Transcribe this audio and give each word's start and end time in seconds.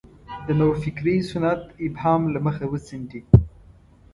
د 0.45 0.47
نوفکرۍ 0.59 1.17
سنت 1.31 1.61
ابهام 1.85 2.21
له 2.33 2.39
مخه 2.45 2.65
وڅنډي. 2.71 3.21